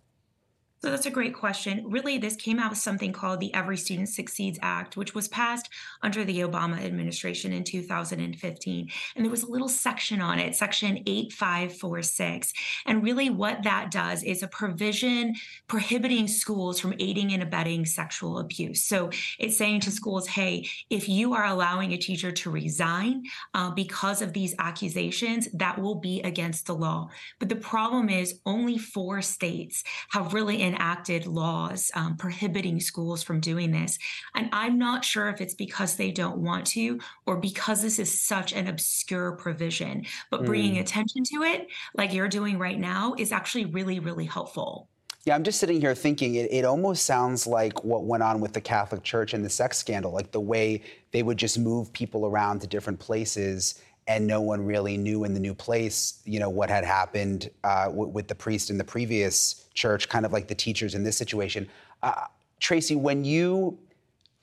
So 0.83 0.91
that's 0.91 1.07
a 1.07 1.11
great 1.11 1.35
question. 1.35 1.85
Really, 1.89 2.19
this 2.19 2.37
came 2.37 2.59
out 2.59 2.71
of 2.71 2.77
something 2.77 3.11
called 3.11 3.41
the 3.41 3.53
Every 3.55 3.79
Student 3.79 4.11
Succeeds 4.11 4.59
Act, 4.61 4.97
which 4.97 5.15
was 5.15 5.27
passed 5.27 5.71
under 6.03 6.23
the 6.23 6.41
Obama 6.41 6.79
administration 6.85 7.53
in 7.53 7.65
2015. 7.65 8.89
And 9.17 9.25
there 9.25 9.31
was 9.31 9.43
a 9.43 9.51
little 9.51 9.71
section 9.71 10.21
on 10.21 10.39
it, 10.39 10.55
section 10.55 10.99
8546. 11.07 12.53
And 12.85 13.03
really, 13.03 13.31
what 13.31 13.63
that 13.63 13.91
does 13.91 14.23
is 14.23 14.43
a 14.43 14.49
provision 14.49 15.35
prohibiting 15.67 16.29
schools 16.29 16.79
from 16.79 16.95
aiding 16.99 17.33
and 17.33 17.43
abetting 17.43 17.87
sexual 17.87 18.39
abuse. 18.39 18.85
So 18.85 19.11
it's 19.39 19.57
saying 19.57 19.81
to 19.81 19.91
schools, 19.91 20.29
hey, 20.29 20.69
if 20.91 21.09
you 21.09 21.33
are 21.33 21.47
allowing 21.47 21.93
a 21.93 21.99
teacher 21.99 22.31
to 22.33 22.51
resign 22.51 23.23
uh, 23.55 23.71
because 23.71 24.21
of 24.21 24.35
these 24.35 24.55
accusations, 24.59 25.49
that 25.55 25.81
will 25.81 25.95
be 25.95 26.21
against 26.21 26.67
the 26.67 26.75
law. 26.75 27.09
But 27.39 27.49
the 27.49 27.57
problem 27.57 28.11
is, 28.11 28.41
only 28.45 28.77
four 28.77 29.23
states 29.23 29.83
have 30.11 30.35
really 30.35 30.66
enacted 30.67 31.27
laws 31.27 31.91
um, 31.95 32.17
prohibiting 32.17 32.81
schools 32.81 33.23
from 33.23 33.41
doing 33.41 33.71
this. 33.71 33.99
And 34.35 34.49
I'm 34.53 34.79
not 34.79 35.05
sure 35.05 35.29
if 35.29 35.41
it's 35.41 35.55
because 35.55 35.97
they 35.97 36.11
don't 36.11 36.39
want 36.39 36.67
to 36.69 37.01
or 37.27 37.37
because 37.37 37.83
this 37.83 37.99
is 37.99 38.21
such 38.21 38.53
an 38.53 38.67
obscure 38.67 39.33
provision. 39.33 40.05
But 40.31 40.45
bringing 40.45 40.75
mm. 40.75 40.81
attention 40.81 41.23
to 41.25 41.43
it, 41.43 41.69
like 41.95 42.13
you're 42.13 42.29
doing 42.29 42.59
right 42.59 42.79
now, 42.79 43.15
is 43.17 43.33
actually 43.33 43.67
really, 43.67 44.01
really 44.01 44.27
helpful. 44.27 44.89
Yeah, 45.25 45.35
I'm 45.35 45.43
just 45.43 45.59
sitting 45.59 45.81
here 45.81 45.95
thinking 45.95 46.37
it, 46.37 46.53
it 46.53 46.65
almost 46.65 47.05
sounds 47.05 47.49
like 47.49 47.83
what 47.83 48.05
went 48.05 48.23
on 48.23 48.41
with 48.41 48.53
the 48.53 48.61
Catholic 48.61 49.03
Church 49.03 49.35
and 49.35 49.45
the 49.45 49.51
sex 49.51 49.77
scandal, 49.77 50.13
like 50.13 50.31
the 50.31 50.41
way 50.41 50.83
they 51.11 51.25
would 51.25 51.37
just 51.37 51.59
move 51.59 51.93
people 51.93 52.27
around 52.27 52.61
to 52.61 52.69
different 52.69 53.01
places 53.01 53.81
and 54.09 54.27
no 54.27 54.41
one 54.41 54.65
really 54.65 54.97
knew 54.97 55.25
in 55.25 55.35
the 55.35 55.41
new 55.41 55.55
place, 55.55 56.23
you 56.25 56.39
know, 56.39 56.49
what 56.49 56.71
had 56.71 56.85
happened 56.85 57.51
uh, 57.65 57.87
w- 57.87 58.09
with 58.09 58.29
the 58.29 58.35
priest 58.35 58.71
in 58.71 58.79
the 58.79 58.85
previous 58.85 59.67
church, 59.75 60.09
kind 60.09 60.25
of 60.25 60.33
like 60.33 60.47
the 60.47 60.55
teachers 60.55 60.95
in 60.95 61.03
this 61.03 61.17
situation. 61.17 61.69
Uh, 62.03 62.27
Tracy, 62.61 62.95
when 62.97 63.25
you 63.25 63.79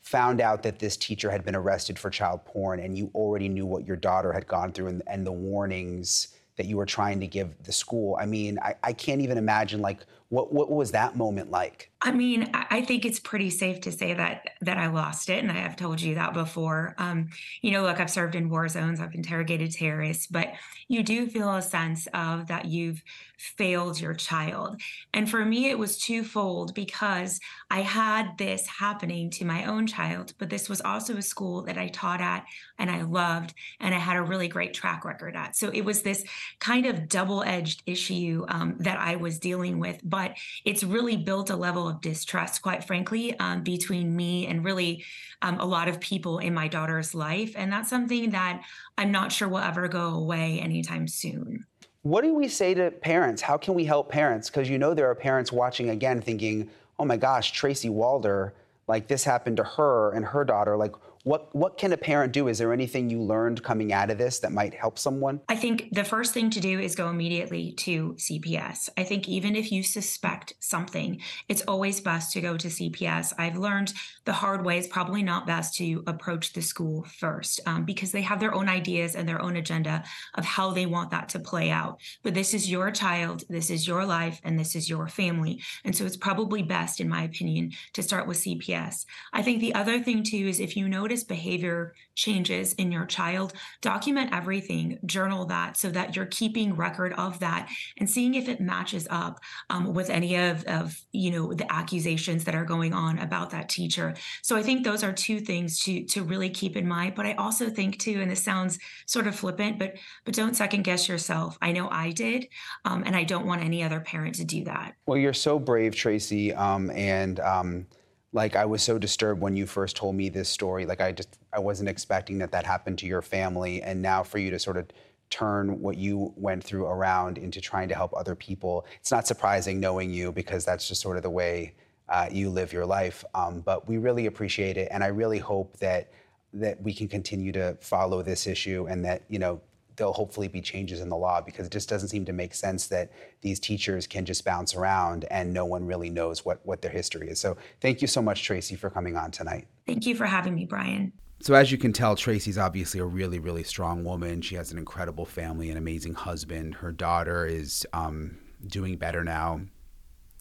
found 0.02 0.42
out 0.42 0.64
that 0.64 0.80
this 0.80 0.98
teacher 0.98 1.32
had 1.32 1.46
been 1.46 1.56
arrested 1.56 1.98
for 1.98 2.10
child 2.10 2.44
porn 2.44 2.82
and 2.82 2.98
you 2.98 3.10
already 3.16 3.48
knew 3.48 3.66
what 3.66 3.86
your 3.86 3.96
daughter 3.96 4.34
had 4.34 4.46
gone 4.48 4.72
through 4.74 4.88
and, 4.88 5.02
and 5.08 5.26
the 5.26 5.32
warnings 5.32 6.36
that 6.58 6.66
you 6.66 6.78
were 6.78 6.86
trying 6.86 7.20
to 7.20 7.26
give 7.26 7.62
the 7.64 7.72
school, 7.72 8.18
I 8.20 8.26
mean, 8.26 8.60
I, 8.62 8.76
I 8.84 8.94
can't 8.94 9.22
even 9.22 9.38
imagine 9.38 9.82
like 9.82 10.06
what 10.34 10.52
what 10.52 10.72
was 10.72 10.92
that 10.92 11.16
moment 11.16 11.52
like? 11.52 11.92
I 12.02 12.12
mean, 12.12 12.50
I 12.54 12.82
think 12.82 13.06
it's 13.06 13.20
pretty 13.20 13.52
safe 13.52 13.82
to 13.82 13.92
say 13.92 14.16
that 14.16 14.50
that 14.62 14.80
I 14.80 14.88
lost 14.88 15.30
it, 15.30 15.44
and 15.44 15.52
I 15.52 15.58
have 15.58 15.76
told 15.76 16.02
you 16.02 16.16
that 16.16 16.34
before. 16.34 16.96
Um, 16.98 17.30
you 17.62 17.72
know, 17.72 17.84
look, 17.84 18.00
I've 18.00 18.10
served 18.10 18.34
in 18.34 18.50
war 18.50 18.68
zones, 18.68 19.00
I've 19.00 19.14
interrogated 19.14 19.72
terrorists, 19.72 20.26
but 20.26 20.54
you 20.88 21.04
do 21.04 21.28
feel 21.28 21.54
a 21.56 21.62
sense 21.62 22.08
of 22.14 22.48
that 22.48 22.66
you've 22.66 23.04
failed 23.38 24.00
your 24.00 24.14
child. 24.14 24.82
And 25.14 25.30
for 25.30 25.44
me, 25.44 25.70
it 25.70 25.78
was 25.78 25.98
twofold 25.98 26.74
because 26.74 27.40
I 27.70 27.82
had 27.82 28.38
this 28.38 28.66
happening 28.68 29.30
to 29.32 29.46
my 29.46 29.66
own 29.66 29.86
child, 29.86 30.34
but 30.40 30.50
this 30.50 30.70
was 30.70 30.82
also 30.82 31.18
a 31.18 31.22
school 31.22 31.64
that 31.64 31.78
I 31.78 31.90
taught 31.90 32.22
at 32.22 32.46
and 32.80 32.90
I 32.90 33.04
loved, 33.04 33.54
and 33.80 33.94
I 33.94 33.98
had 34.00 34.18
a 34.18 34.22
really 34.22 34.48
great 34.48 34.74
track 34.74 35.06
record 35.06 35.36
at. 35.36 35.56
So 35.56 35.70
it 35.70 35.86
was 35.86 36.02
this 36.02 36.24
kind 36.60 36.86
of 36.86 37.08
double-edged 37.08 37.84
issue 37.86 38.46
um, 38.48 38.76
that 38.80 39.00
I 39.00 39.16
was 39.18 39.40
dealing 39.40 39.80
with, 39.80 40.00
but 40.04 40.23
it's 40.66 40.84
really 40.84 41.18
built 41.18 41.50
a 41.50 41.56
level 41.56 41.88
of 41.88 42.02
distrust, 42.02 42.62
quite 42.62 42.84
frankly, 42.84 43.38
um, 43.40 43.64
between 43.64 44.16
me 44.16 44.48
and 44.48 44.64
really 44.64 45.04
um, 45.42 45.60
a 45.60 45.66
lot 45.66 45.88
of 45.88 46.00
people 46.00 46.40
in 46.40 46.54
my 46.54 46.68
daughter's 46.68 47.14
life. 47.14 47.54
And 47.56 47.72
that's 47.72 47.90
something 47.90 48.32
that 48.32 48.64
I'm 48.98 49.12
not 49.12 49.32
sure 49.32 49.48
will 49.48 49.58
ever 49.60 49.88
go 49.88 50.10
away 50.10 50.60
anytime 50.60 51.08
soon. 51.08 51.66
What 52.04 52.24
do 52.24 52.34
we 52.34 52.48
say 52.50 52.74
to 52.74 52.92
parents? 52.92 53.42
How 53.42 53.58
can 53.58 53.74
we 53.74 53.86
help 53.86 54.10
parents? 54.10 54.50
Because 54.50 54.70
you 54.70 54.78
know 54.78 54.94
there 54.94 55.10
are 55.10 55.16
parents 55.16 55.52
watching 55.52 55.90
again 55.90 56.22
thinking, 56.22 56.70
oh 57.00 57.06
my 57.06 57.18
gosh, 57.18 57.52
Tracy 57.52 57.90
Walder, 57.90 58.54
like 58.88 59.08
this 59.08 59.24
happened 59.24 59.58
to 59.58 59.64
her 59.64 60.12
and 60.12 60.26
her 60.26 60.44
daughter. 60.44 60.76
Like, 60.76 60.94
what 61.24 61.54
what 61.56 61.78
can 61.78 61.94
a 61.94 61.98
parent 61.98 62.34
do? 62.34 62.50
Is 62.50 62.58
there 62.58 62.74
anything 62.74 63.10
you 63.10 63.22
learned 63.22 63.64
coming 63.64 63.94
out 63.94 64.12
of 64.12 64.18
this 64.18 64.40
that 64.40 64.52
might 64.52 64.74
help 64.74 65.00
someone? 65.00 65.40
I 65.48 65.56
think 65.56 65.90
the 65.94 66.04
first 66.04 66.34
thing 66.34 66.50
to 66.52 66.60
do 66.60 66.80
is 66.80 66.96
go 66.96 67.10
immediately 67.10 67.72
to 67.78 68.14
CPS. 68.16 68.90
I 68.98 69.04
think 69.04 69.30
even 69.30 69.56
if 69.56 69.72
you 69.72 69.84
suspect 69.84 70.54
something, 70.60 71.22
it's 71.48 71.62
always 71.62 72.02
best 72.02 72.34
to 72.34 72.42
go 72.42 72.58
to 72.58 72.68
CPS. 72.68 73.34
I've 73.38 73.58
learned 73.58 73.94
the 74.26 74.34
hard 74.34 74.66
way 74.66 74.78
is 74.78 74.88
probably 74.88 75.24
not 75.24 75.48
best 75.48 75.76
to 75.76 76.04
approach 76.08 76.54
the 76.54 76.62
school 76.62 77.06
first 77.18 77.62
um, 77.66 77.86
because 77.86 78.12
they 78.12 78.22
have 78.22 78.42
their 78.42 78.54
own 78.54 78.68
ideas 78.68 79.16
and 79.16 79.28
their 79.28 79.42
own 79.42 79.56
agenda 79.56 80.04
of 80.36 80.44
how 80.44 80.72
they 80.72 80.86
want 80.86 81.12
that 81.12 81.30
to 81.30 81.40
play 81.40 81.70
out. 81.70 82.00
But 82.24 82.34
this 82.34 82.54
is 82.54 82.70
your 82.70 82.92
child, 82.92 83.44
this 83.50 83.70
is 83.70 83.88
your 83.88 84.06
life, 84.06 84.42
and 84.44 84.60
this 84.60 84.76
is 84.76 84.90
your 84.90 85.08
family. 85.08 85.62
And 85.86 85.96
so 85.96 86.06
it's 86.06 86.18
probably 86.18 86.64
best, 86.64 87.00
in 87.00 87.08
my 87.08 87.24
opinion, 87.24 87.72
to 87.94 88.04
start 88.04 88.28
with 88.28 88.38
CPS. 88.38 89.06
I 89.32 89.42
think 89.42 89.62
the 89.62 89.74
other 89.74 90.00
thing 90.02 90.24
too 90.24 90.48
is 90.48 90.60
if 90.60 90.76
you 90.76 90.90
notice 90.90 91.13
notice 91.14 91.24
behavior 91.24 91.94
changes 92.16 92.74
in 92.74 92.92
your 92.92 93.06
child, 93.06 93.54
document 93.82 94.32
everything, 94.34 94.98
journal 95.06 95.46
that 95.46 95.78
so 95.78 95.90
that 95.90 96.16
you're 96.16 96.26
keeping 96.26 96.76
record 96.76 97.14
of 97.14 97.40
that 97.40 97.70
and 97.98 98.10
seeing 98.10 98.34
if 98.34 98.50
it 98.50 98.60
matches 98.60 99.08
up 99.12 99.40
um, 99.70 99.94
with 99.94 100.10
any 100.10 100.36
of, 100.36 100.64
of, 100.66 101.00
you 101.12 101.30
know, 101.32 101.54
the 101.54 101.72
accusations 101.72 102.44
that 102.46 102.56
are 102.56 102.66
going 102.66 102.94
on 102.94 103.20
about 103.20 103.52
that 103.52 103.70
teacher. 103.70 104.16
So 104.42 104.56
I 104.56 104.64
think 104.64 104.84
those 104.84 105.04
are 105.04 105.14
two 105.14 105.40
things 105.40 105.80
to, 105.84 106.04
to 106.06 106.24
really 106.24 106.50
keep 106.50 106.76
in 106.76 106.88
mind. 106.88 107.14
But 107.16 107.26
I 107.26 107.34
also 107.34 107.70
think 107.70 108.00
too, 108.00 108.20
and 108.22 108.32
this 108.32 108.44
sounds 108.44 108.80
sort 109.06 109.28
of 109.28 109.36
flippant, 109.36 109.78
but, 109.78 109.94
but 110.26 110.34
don't 110.34 110.56
second 110.56 110.84
guess 110.84 111.08
yourself. 111.08 111.58
I 111.62 111.72
know 111.72 111.90
I 111.90 112.12
did, 112.12 112.48
um, 112.86 113.04
and 113.06 113.16
I 113.16 113.24
don't 113.24 113.46
want 113.46 113.64
any 113.64 113.84
other 113.84 114.00
parent 114.00 114.36
to 114.36 114.46
do 114.46 114.64
that. 114.64 114.96
Well, 115.06 115.18
you're 115.18 115.34
so 115.34 115.60
brave, 115.60 115.96
Tracy. 115.96 116.54
Um, 116.54 116.90
and, 116.92 117.40
um, 117.40 117.86
like 118.34 118.56
I 118.56 118.66
was 118.66 118.82
so 118.82 118.98
disturbed 118.98 119.40
when 119.40 119.56
you 119.56 119.66
first 119.68 119.96
told 119.96 120.16
me 120.16 120.28
this 120.28 120.50
story. 120.50 120.86
Like 120.86 121.00
I 121.00 121.12
just 121.12 121.38
I 121.54 121.60
wasn't 121.60 121.88
expecting 121.88 122.40
that 122.40 122.52
that 122.52 122.66
happened 122.66 122.98
to 123.00 123.06
your 123.06 123.22
family, 123.22 123.82
and 123.82 124.02
now 124.02 124.24
for 124.24 124.40
you 124.40 124.50
to 124.52 124.60
sort 124.60 124.78
of 124.78 124.88
turn 125.30 125.80
what 125.82 125.98
you 125.98 126.34
went 126.36 126.64
through 126.64 126.86
around 126.86 127.38
into 127.38 127.62
trying 127.62 127.88
to 127.90 127.96
help 127.96 128.14
other 128.16 128.36
people. 128.36 128.86
It's 129.00 129.12
not 129.12 129.26
surprising 129.26 129.80
knowing 129.80 130.12
you 130.12 130.32
because 130.32 130.66
that's 130.66 130.88
just 130.88 131.02
sort 131.02 131.18
of 131.18 131.24
the 131.24 131.30
way 131.30 131.74
uh, 132.10 132.28
you 132.32 132.50
live 132.50 132.74
your 132.74 132.86
life. 132.86 133.24
Um, 133.34 133.62
but 133.62 133.88
we 133.88 133.98
really 133.98 134.26
appreciate 134.26 134.78
it, 134.78 134.90
and 134.92 135.04
I 135.04 135.08
really 135.08 135.40
hope 135.40 135.78
that 135.78 136.12
that 136.54 136.82
we 136.82 136.94
can 136.94 137.08
continue 137.08 137.52
to 137.52 137.78
follow 137.82 138.22
this 138.22 138.46
issue 138.48 138.88
and 138.90 139.06
that 139.06 139.24
you 139.30 139.40
know 139.40 139.62
there'll 139.96 140.14
hopefully 140.14 140.48
be 140.48 140.62
changes 140.62 141.02
in 141.02 141.10
the 141.10 141.16
law 141.16 141.42
because 141.42 141.68
it 141.68 141.72
just 141.72 141.90
doesn't 141.90 142.10
seem 142.10 142.26
to 142.26 142.34
make 142.34 142.54
sense 142.54 142.88
that 142.88 143.12
these 143.42 143.60
teachers 143.60 144.08
can 144.08 144.26
just 144.26 144.44
bounce 144.46 144.76
around 144.76 145.26
and 145.30 145.54
no 145.54 145.66
one 145.66 145.86
really 145.86 146.10
knows 146.10 146.46
what, 146.46 146.66
what 146.66 146.82
their 146.82 146.92
history 146.92 147.30
is. 147.30 147.40
So 147.40 147.58
thank 147.82 148.02
you 148.02 148.08
so 148.08 148.22
much, 148.22 148.44
Tracy, 148.44 148.76
for 148.76 148.90
coming 148.90 149.16
on 149.16 149.32
tonight. 149.32 149.68
Thank 149.86 150.06
you 150.06 150.16
for 150.16 150.26
having 150.26 150.56
me, 150.56 150.66
Brian. 150.66 151.14
So 151.42 151.54
as 151.56 151.72
you 151.72 151.78
can 151.78 151.92
tell, 151.92 152.16
Tracy's 152.16 152.58
obviously 152.58 153.00
a 153.00 153.06
really, 153.06 153.38
really 153.38 153.64
strong 153.64 154.04
woman. 154.04 154.42
She 154.42 154.56
has 154.56 154.72
an 154.72 154.78
incredible 154.78 155.26
family, 155.26 155.70
an 155.70 155.78
amazing 155.78 156.14
husband. 156.14 156.76
Her 156.76 156.92
daughter 156.92 157.46
is 157.46 157.86
um, 157.92 158.38
doing 158.66 158.98
better 158.98 159.24
now. 159.24 159.62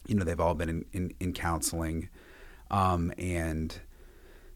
You 0.07 0.15
know, 0.15 0.23
they've 0.23 0.39
all 0.39 0.55
been 0.55 0.69
in, 0.69 0.85
in, 0.93 1.13
in 1.19 1.33
counseling. 1.33 2.09
Um, 2.71 3.13
and 3.17 3.77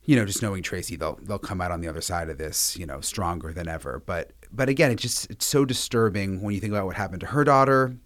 you 0.07 0.15
know, 0.15 0.23
just 0.23 0.41
knowing 0.41 0.63
Tracy, 0.63 0.95
they'll 0.95 1.19
they'll 1.21 1.37
come 1.37 1.59
out 1.59 1.69
on 1.69 1.81
the 1.81 1.89
other 1.89 2.01
side 2.01 2.29
of 2.29 2.37
this, 2.37 2.77
you 2.77 2.85
know, 2.85 3.01
stronger 3.01 3.51
than 3.51 3.67
ever. 3.67 4.01
But 4.03 4.31
but 4.51 4.69
again, 4.69 4.91
it 4.91 4.95
just 4.95 5.29
it's 5.29 5.45
so 5.45 5.65
disturbing 5.65 6.41
when 6.41 6.53
you 6.53 6.61
think 6.61 6.73
about 6.73 6.85
what 6.85 6.95
happened 6.95 7.21
to 7.21 7.27
her 7.27 7.43
daughter. 7.43 7.97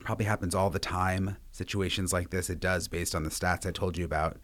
Probably 0.00 0.26
happens 0.26 0.54
all 0.54 0.70
the 0.70 0.78
time. 0.78 1.36
Situations 1.52 2.12
like 2.12 2.30
this, 2.30 2.48
it 2.48 2.60
does, 2.60 2.88
based 2.88 3.14
on 3.14 3.22
the 3.22 3.30
stats 3.30 3.66
I 3.66 3.70
told 3.70 3.98
you 3.98 4.04
about, 4.04 4.38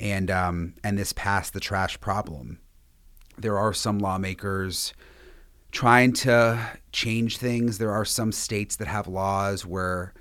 and 0.00 0.30
um, 0.30 0.74
and 0.82 0.98
this 0.98 1.12
pass 1.12 1.50
the 1.50 1.60
trash 1.60 2.00
problem. 2.00 2.58
There 3.36 3.58
are 3.58 3.72
some 3.72 3.98
lawmakers 3.98 4.94
trying 5.72 6.12
to 6.12 6.78
change 6.92 7.38
things. 7.38 7.78
There 7.78 7.92
are 7.92 8.04
some 8.04 8.32
states 8.32 8.76
that 8.76 8.88
have 8.88 9.08
laws 9.08 9.66
where 9.66 10.14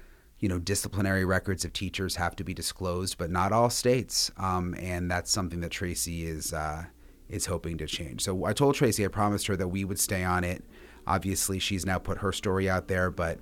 you 0.44 0.50
know, 0.50 0.60
disciplinary 0.60 1.24
records 1.24 1.64
of 1.64 1.72
teachers 1.72 2.18
have 2.18 2.36
to 2.36 2.44
be 2.44 2.54
disclosed, 2.54 3.18
but 3.18 3.32
not 3.32 3.54
all 3.54 3.70
states. 3.70 4.30
Um, 4.36 4.76
and 4.78 5.10
that's 5.10 5.32
something 5.32 5.62
that 5.62 5.72
Tracy 5.72 6.26
is 6.26 6.52
uh, 6.52 6.84
is 7.34 7.48
hoping 7.48 7.78
to 7.80 7.88
change. 7.88 8.22
So 8.22 8.46
I 8.46 8.54
told 8.54 8.76
Tracy, 8.76 9.04
I 9.04 9.08
promised 9.08 9.48
her 9.48 9.56
that 9.56 9.68
we 9.68 9.84
would 9.84 10.00
stay 10.00 10.24
on 10.24 10.44
it. 10.44 10.64
Obviously, 11.08 11.60
she's 11.60 11.86
now 11.86 11.98
put 11.98 12.20
her 12.20 12.32
story 12.32 12.70
out 12.70 12.88
there, 12.88 13.10
but 13.10 13.40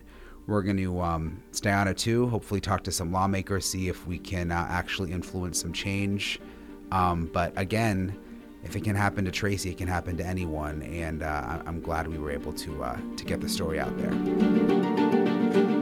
we're 0.48 0.64
going 0.64 0.78
to 0.78 1.02
um, 1.02 1.44
stay 1.52 1.72
on 1.72 1.88
it 1.88 1.98
too. 1.98 2.28
Hopefully, 2.28 2.62
talk 2.62 2.84
to 2.84 2.92
some 2.92 3.12
lawmakers, 3.12 3.66
see 3.66 3.90
if 3.90 4.08
we 4.08 4.18
can 4.18 4.52
uh, 4.52 4.66
actually 4.70 5.12
influence 5.12 5.62
some 5.62 5.74
change. 5.74 6.40
Um, 6.92 7.30
but 7.32 7.54
again, 7.58 8.18
if 8.64 8.76
it 8.76 8.84
can 8.84 8.96
happen 8.96 9.26
to 9.26 9.32
Tracy, 9.32 9.72
it 9.72 9.78
can 9.78 9.88
happen 9.88 10.18
to 10.18 10.26
anyone, 10.26 10.82
and 10.84 11.24
uh, 11.24 11.62
I'm 11.66 11.82
glad 11.82 12.08
we 12.08 12.18
were 12.18 12.32
able 12.32 12.54
to 12.54 12.84
uh, 12.84 12.98
to 13.18 13.26
get 13.26 13.42
the 13.42 13.50
story 13.50 13.80
out 13.80 13.96
there. 13.98 15.81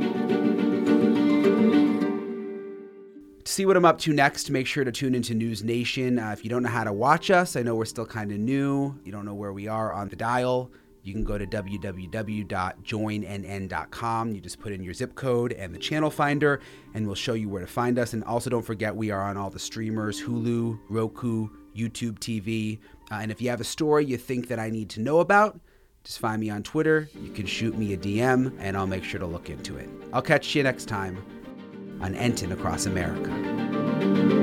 See 3.60 3.66
what 3.66 3.76
I'm 3.76 3.84
up 3.84 4.00
to 4.00 4.14
next, 4.14 4.50
make 4.50 4.68
sure 4.68 4.86
to 4.86 4.92
tune 4.92 5.14
into 5.14 5.34
News 5.34 5.66
Nation. 5.66 6.18
Uh, 6.18 6.32
if 6.32 6.46
you 6.46 6.50
don't 6.50 6.64
know 6.64 6.70
how 6.70 6.86
to 6.86 6.94
watch 6.94 7.30
us, 7.30 7.58
I 7.58 7.62
know 7.62 7.76
we're 7.76 7.84
still 7.84 8.06
kind 8.06 8.32
of 8.32 8.38
new. 8.38 8.98
You 9.04 9.12
don't 9.12 9.26
know 9.26 9.34
where 9.34 9.52
we 9.52 9.68
are 9.68 9.92
on 9.92 10.08
the 10.08 10.16
dial. 10.16 10.72
You 11.04 11.12
can 11.12 11.26
go 11.26 11.38
to 11.38 11.46
www.joinnn.com. 11.46 14.32
You 14.32 14.40
just 14.40 14.62
put 14.62 14.72
in 14.72 14.82
your 14.82 14.94
zip 14.94 15.14
code 15.16 15.52
and 15.52 15.76
the 15.76 15.78
channel 15.78 16.10
finder, 16.10 16.62
and 16.94 17.06
we'll 17.06 17.16
show 17.16 17.34
you 17.34 17.50
where 17.50 17.60
to 17.60 17.68
find 17.68 18.00
us. 18.00 18.14
And 18.14 18.24
also, 18.24 18.50
don't 18.50 18.66
forget, 18.66 18.96
we 18.96 19.12
are 19.12 19.24
on 19.24 19.36
all 19.36 19.50
the 19.50 19.60
streamers 19.60 20.22
Hulu, 20.22 20.80
Roku, 20.88 21.50
YouTube 21.76 22.20
TV. 22.20 22.80
Uh, 23.12 23.16
and 23.16 23.30
if 23.30 23.42
you 23.42 23.50
have 23.50 23.60
a 23.60 23.66
story 23.66 24.06
you 24.06 24.16
think 24.16 24.48
that 24.48 24.60
I 24.60 24.70
need 24.70 24.90
to 24.92 25.02
know 25.02 25.20
about, 25.20 25.60
just 26.06 26.20
find 26.20 26.40
me 26.40 26.50
on 26.50 26.64
Twitter. 26.64 27.10
You 27.22 27.32
can 27.32 27.46
shoot 27.46 27.78
me 27.78 27.92
a 27.92 27.98
DM, 27.98 28.56
and 28.60 28.78
I'll 28.78 28.88
make 28.88 29.04
sure 29.04 29.20
to 29.20 29.28
look 29.28 29.50
into 29.50 29.76
it. 29.76 29.90
I'll 30.14 30.22
catch 30.22 30.56
you 30.56 30.64
next 30.64 30.86
time 30.86 31.22
on 32.02 32.16
Entin 32.16 32.52
Across 32.52 32.86
America. 32.86 34.39